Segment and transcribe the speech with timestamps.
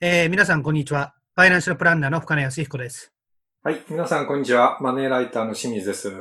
[0.00, 1.12] えー皆さん、こんにちは。
[1.34, 3.12] ファイナンシャルプランナーの深野康彦です。
[3.64, 3.82] はい。
[3.90, 4.78] 皆さん、こんにちは。
[4.80, 6.12] マネーライターの清水です。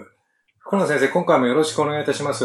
[0.57, 2.44] 福野先生、今回もよろしくお願いいたします。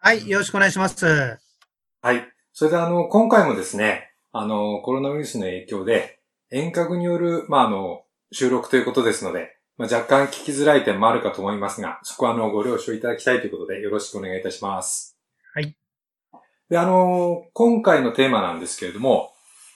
[0.00, 1.06] はい、よろしくお願いします。
[1.06, 2.28] はい。
[2.52, 6.18] それで、あの、今回もですね、あの、コロナウイルスの影響で、
[6.50, 15.16] 遠隔による、まあ、あの、収録ということですので、まあ、若干聞きづらい点もあるかと思いますが、そこは、あの、ご了承いただきたいということで、よろしくお願いいたします。
[15.54, 15.76] はい。
[16.68, 19.33] で、あの、今回のテーマなんですけれども、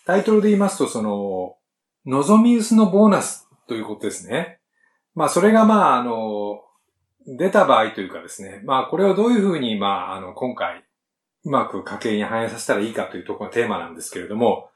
[0.09, 1.57] タイトルで言いますと、その、
[2.07, 4.59] 望み薄のボーナスということですね。
[5.15, 6.63] まあ、それが、まあ、あの、
[7.27, 10.83] 出た場合というかですね、まあ、これをどういうふうに、まあ、あの、今回、
[11.45, 14.71] うまく家計に反映させたらいいかというところがテーマなんですけれども、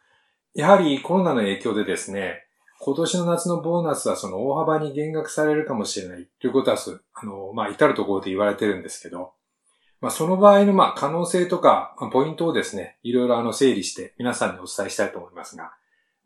[0.54, 2.44] やはりコロナの影響でですね、
[2.78, 6.76] 今年の夏のボーナスはその大幅に減額されるかもしれないということは、
[7.14, 9.32] あの、まあ、至るところで言われてるんですけど、
[10.02, 15.72] まあ、その場合の、まあ、可能性とか、まあポイントをですね、いろいろあの、整理して皆さんにお伝えしたいと思いますが、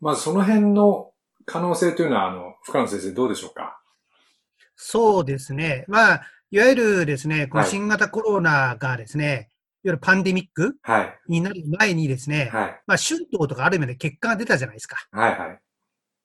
[0.01, 1.11] まずその辺の
[1.45, 3.79] 可能性というのは、あの、深野先生どうでしょうか？
[4.75, 5.85] そうですね。
[5.87, 9.49] まあ、いわゆるですね、このはい新型コロナがですね、
[9.83, 11.19] いわゆるパンデミックはい。
[11.27, 12.81] になる前にですね、はい。
[12.87, 14.97] まあ、春闘とかある意味で結果が出たじゃないですか。
[15.11, 15.37] はい。
[15.37, 15.59] はい。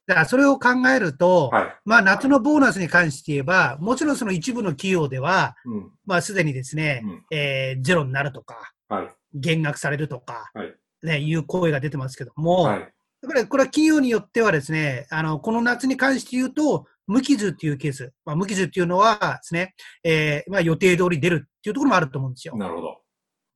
[0.06, 1.76] だからそれを考えると、はい。
[1.84, 5.90] まあ、夏のボーナスに関して言えば、もちろんその一部の企業では、うん。
[6.04, 7.24] まあ、すでにですね、うん。
[7.30, 9.08] えーゼロになるとか、はい。
[9.34, 12.92] 減額されるとか、はいね、いう声が出てますけども、はい。
[13.22, 18.12] だからこれは企業によってはですね、あの、この夏に関して言うと、無傷っていうケース。
[18.24, 22.56] まあ、無傷っていうのはですね、えーまあ、予定通り出るっていうところもあると思うんですよ。
[22.56, 22.98] なるほど。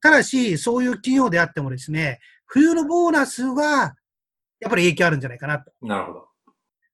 [0.01, 3.95] ただし、そういう企業であってもですね、冬のボーナスは、
[4.61, 5.73] やっぱり影響あるんじゃないかなと。
[5.83, 6.29] なるほど。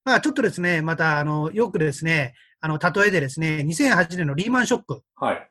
[0.04, 5.02] まあ、ちょっとですね、また、あの、よくですね、あの、例えでですね、2008年のリーマンショック。
[5.16, 5.48] はい。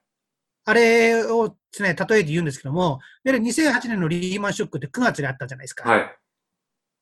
[0.63, 5.89] あれをですね、例えて言うんですけども、いわゆる2008年のリーマンショックって9月にあったじゃないですか。
[5.89, 6.17] はい。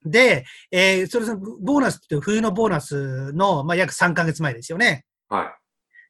[0.05, 5.05] で、えーそれそのボーナスって冬のボーナスの、まあ、約3ヶ月前ですよね。
[5.27, 5.51] は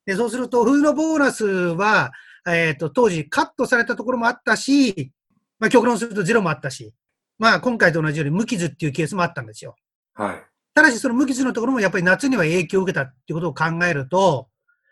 [0.06, 0.10] い。
[0.10, 2.12] で、そうすると、冬のボーナスは、
[2.48, 5.12] えっ、と、当時カットされたところもあったし、
[5.60, 6.94] まあ、極論するとゼロもあったし、
[7.38, 9.76] まあ、今回と同じように無傷っていうケースもあったんですよ。
[10.14, 10.49] はい。
[10.74, 14.48] ただし、その無傷のところもやっぱり夏には影響を受けたっていうことを考えると、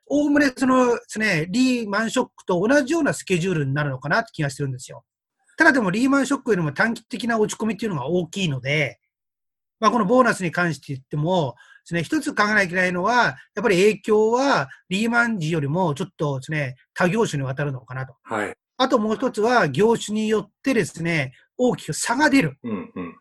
[0.10, 5.04] おおむねそのですね、リーマンショックと同じようなスケジュールになるのかなって気がしてるんですよ。
[5.58, 9.00] ただでもリーマンショックよりも短期的な落ち込みっていうのが大きいので、
[9.80, 18.16] まあ、このボーナスに関して言っても、ですね、一つ考えなきゃいけないのは、やっぱり影響はリーマン時よりもちょっとですね、他業種にわたるのかなと。
[18.24, 18.56] はい。
[18.78, 22.92] あともう一つは業種によってですね、大きく差が出るっうん。
[22.96, 23.16] うん。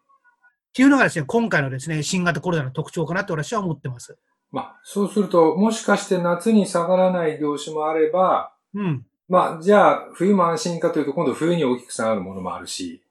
[0.76, 4.19] ていうのがですね、今回のですね、新型コロナの特徴かなと私は思ってます。
[4.53, 9.06] まあ、そうすると、もしかして夏に下がらない業種もあれば、うん。
[9.26, 13.03] まあ、じゃあ、冬も安心かというと、今度冬に大きく下がるものもあるし、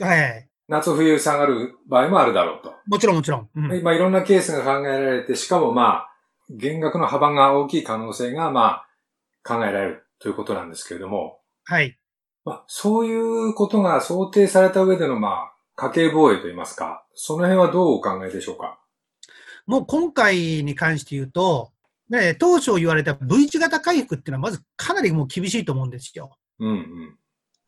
[0.00, 0.48] はい。
[0.66, 2.74] 夏冬下がる場合もあるだろうと。
[2.88, 3.48] もちろんもちろん。
[3.54, 3.82] うん。
[3.84, 6.08] まあ、いろんなケースが考えられて、しかもまあ、
[6.50, 8.86] 減額の幅が大きい可能性がまあ、
[9.44, 11.96] 考えられるということなんですけれども、はい。
[12.44, 18.78] まあ、そういうことが想定された上でのまあ、家計防衛といいますか、その辺はどうお考えでしょうか？
[19.66, 21.72] もう今回に関して言うと、
[22.10, 26.36] ね、当初言われた V 字型回復っていうのはまずかなりもう厳しいと思うんですよ。
[26.58, 27.16] うん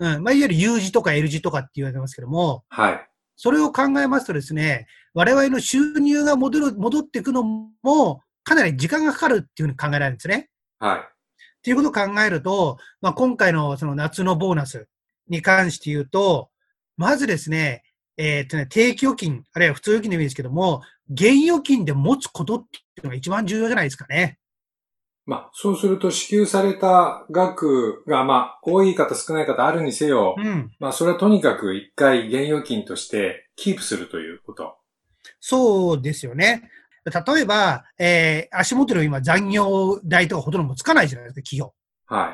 [0.01, 0.17] うん。
[0.17, 0.23] うん。
[0.23, 3.09] まあ、いわゆる U 字とか L 字とかって言われてますけども、はい。
[3.37, 10.51] それを考えますとですね、我々の収入が戻る、戻っていくのもかなり時間がかかるっていうふうに考えられるんですね。
[10.79, 10.99] はい。
[10.99, 11.03] っ
[11.63, 14.89] ていうことを考えると、まあ、今回のその夏のボーナス
[15.29, 16.51] に関して言うと、
[16.97, 17.83] まずですね、
[18.17, 24.39] えーっとね、定期預金、あるいは普通預金でもいいですけども、現預金で持つことっていうのが一番重要じゃないですかね。
[25.27, 30.71] まあ、そうすると支給された額が、まあ、多い方少ない方あるにせよ、うん。
[30.79, 34.77] まあ、それはとにかく一回現預金としてキープするということ。
[35.41, 36.69] そうですよね。
[37.07, 41.75] 例えば、えー足元の今残業代とかほとんどもつかないじゃないですか、企業。
[42.07, 42.29] はい。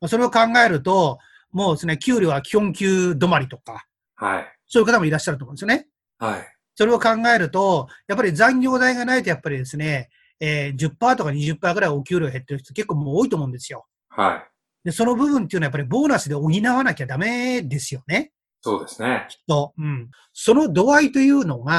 [0.00, 1.18] まあそれを考えると、
[1.52, 4.57] もうですね、給料は基本給止まりとか、はい。
[4.68, 5.88] そういう方もいらっしゃると思うんですよね。
[6.18, 6.40] はい。
[6.74, 13.86] そそれを考えると、やっぱり残業代がないとやっぱりですね、えー、10%とか20%ぐらいお給料減ってる人結構もう多いと思うんですよ。
[14.10, 14.84] はい。
[14.84, 18.30] で、その部分っていうのはやっぱりボーナスで補わなきゃダメですよね。
[18.60, 19.26] そうですね。
[19.46, 19.72] と。
[19.76, 20.10] うん。
[20.32, 21.74] その度合いというのが、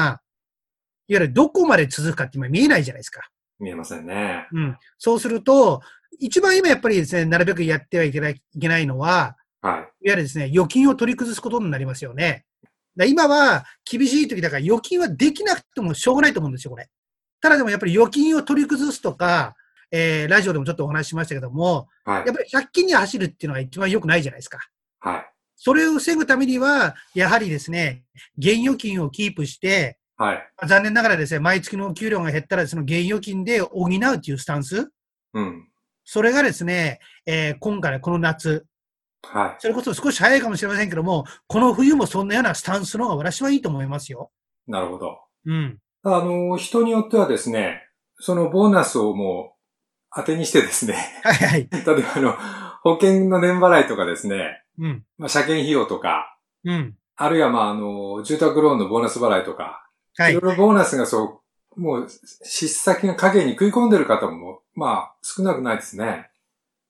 [1.08, 3.22] いわゆるどこまで続くかって今見えないじゃないですか。
[3.58, 4.46] 見えませんね。
[4.52, 4.78] うん。
[4.98, 5.80] そうすると、
[6.18, 9.72] 一番今やっぱりですね、なるべくやってはいけないいけないのは、はい。
[9.74, 12.44] いわゆるですね、預金を取り崩すことになりますよね。
[12.96, 16.88] だ今は厳しい時だから預金はできなくてもしょうがないと思うんですよ、これ。
[17.40, 19.54] ただでもやっぱり預金を取り崩すとか、
[19.90, 22.36] えー、ラジオでもちょっとお話ししましたけども、はいやっ。
[22.36, 24.58] ぱり借金に走るっていうのが一番良くないじゃないですか。
[25.00, 25.26] はい。
[25.56, 28.04] それを防ぐためには、やはりですね、
[28.38, 30.50] 現預金をキープして、はい。
[30.66, 34.90] 残念ながらですね、毎月の給料が減ったら、その現預金で補うというスタンス、
[35.34, 35.68] うん。
[36.04, 38.66] それがですね、えー今回この夏、
[39.22, 39.56] はい。
[39.58, 44.30] それこそ少し早いかもしれませんけども、この冬もそんなようなスタンスの方が私はいいと思いますよ。
[44.66, 45.20] なるほど。
[45.46, 45.78] うん。
[46.02, 47.82] あの、人によってはですね、
[48.18, 49.60] そのボーナスをもう
[50.14, 51.68] 当てにしてですね、はいはい。
[51.72, 52.36] 例えばあの、
[52.82, 55.04] 保険の年払いとかですね、うん。
[55.18, 56.96] まあ、車検費用とか、うん。
[57.16, 60.56] あるいはまああの、住宅ローンのボーナス払いとか、はいいろい。
[60.56, 61.42] ろボーナスがそ
[61.76, 66.29] う、もう、支出先が影に食い込んでる方も、まあ、少なくないですね。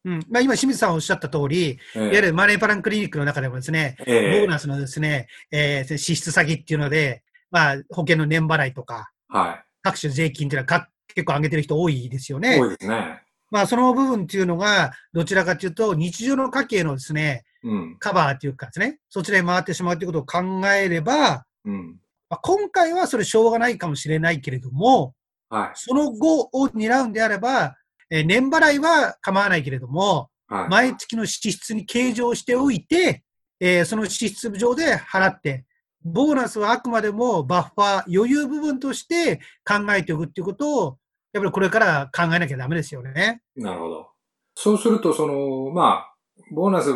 [0.04, 0.26] うん。
[0.30, 12.40] まあ今、清水さんおっしゃった通り、えいわゆるマネーパランクリニックの中でもですね、ええボーナスのですね、えー支出先っていうので、まあ保険の年払いとか、は各種税金っていうのはか結構上げてる人多いですよい。
[12.40, 12.58] ね。
[12.58, 13.22] 多いですね。
[13.50, 17.96] まあその部分っていうのが、どちらかというと、日常の家計のですね、うん。
[17.98, 21.96] カバーっていうかですね、そちらに回ってしまうということを考えれば、うん。
[22.28, 25.14] まあ、今回はそれしょうがないかもしれないけれども、
[25.50, 27.76] はその後を狙うんであれば、
[28.10, 30.54] えー年払いは構わないけれども、い。
[30.54, 30.68] はい。
[30.68, 33.22] 毎月の支出に計上しておいて、
[33.60, 35.64] えーその支出上で払って、
[36.02, 40.98] ボーナスはあくまでもバッファー、余裕部分として考えておくっていうことを、
[41.32, 43.42] やっぱりこれから考えなきゃダメですよね。
[43.56, 44.08] なるほど。
[44.54, 46.14] そうすると、その、まあ、
[46.52, 46.92] ボーナス、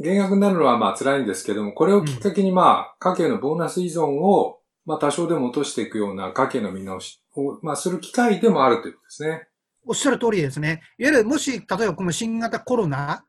[0.00, 9.48] 減額になるのはまあ辛いんですけども、これをきっかけにまあ、家計のボーナス依存を、まあ多少でも落としていくような家計の見直しを、まあする機会でもあるということですね。
[9.86, 10.82] おっしゃる通りですね。
[10.98, 13.24] いわゆるもし、例えばこの新型コロナ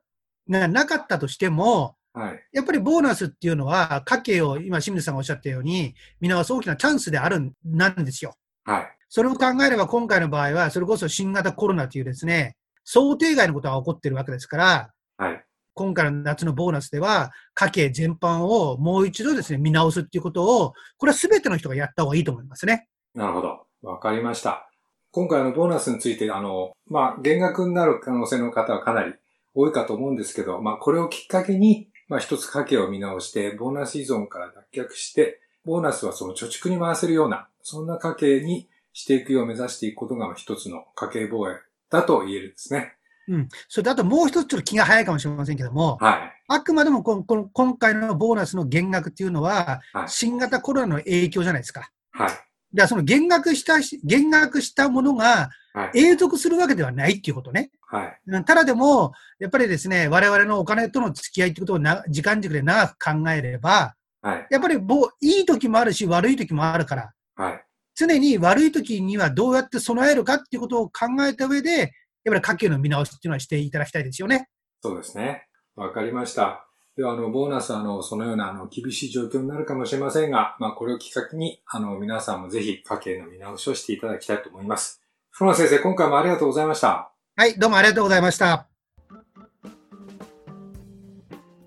[0.49, 2.43] がなかったとしても、はい。
[2.53, 8.35] やっぱりボーナスっていうのは、家計を今、清水さんがおっしゃったように、見直す大きなチャンスであるんなんですよ。
[8.63, 8.97] はい。
[9.09, 12.55] それを考えれば、今回の場合は、それこそ新型コロナというですね、
[12.85, 15.43] 想定外のことが起こってるわけですから、はい。
[15.73, 22.87] 今回の夏のボーナスでは、家計全般をもう一度ですね、見直すっていうことを、これは全ての人がやった方がいいと思いますね。
[23.13, 23.65] なるほど。
[23.81, 24.69] わかりました。
[25.15, 29.13] 今回のボーナスについて、あの、まあ、減額になる可能性の方はかなり
[29.53, 42.95] 多いかと思うんですけど、まあ、これをきっかけに、まあ、一つ家計を見直して、ボーナス依存から脱却して、ボーナスはその貯蓄に回せるような、そんな家計にしていくよう目指していくことが一つの家計防衛だと言えるんですね。
[43.29, 43.49] うん。
[43.69, 46.33] それとあともう一つちょっと気が早いかもしれませんけども、はい。
[46.49, 51.89] あくまでもこのこの今回のボーナスの減額っていうのははい、新型コロナの影響じゃないですか。
[52.11, 52.29] はい。
[52.75, 56.05] だからその減額したし、減額したものがはい。
[56.05, 57.69] 永続するわけではないっていうことね。
[57.81, 58.43] はい。
[58.45, 64.47] ただでも、やっぱりですね、我々のお金との付き合いってことをな時間軸で長く考えれば、はい。
[64.49, 67.65] やっぱりぼいい時もあるし、悪い時もあるから、はい。
[67.93, 71.89] 常に悪い時にはどうやって備えるかっていうことを考えた上で、やっ
[72.29, 74.47] ぱり家計の見直しっていうのはしていただきたいですよね。
[74.81, 75.47] そうですね。
[75.75, 76.64] わかりました。
[76.97, 85.01] では、あの、ボーナスは、あの、そのような、あの、厳しい状況になるかもしれませんが、まあ、これをきっかけに、あの、皆さんもぜひ家計の見直しをしていただきたいと思います。
[85.29, 87.11] 福野先生、今回もありがとうございました。
[87.35, 88.67] はい、どうもありがとうございました。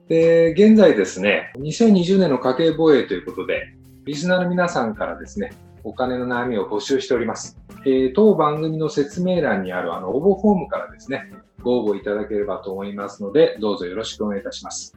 [0.09, 3.75] で、現在ですね、2020年の家計防衛ということで、
[4.07, 5.53] リスナーの皆さんからですね、
[5.85, 7.59] お金の悩みを募集しております。
[7.85, 11.31] えー当番組の説明欄にあるあの応募フォームからですね、
[11.63, 14.97] ご応募いただければと思いますので、どうぞよろしくお願いいたします。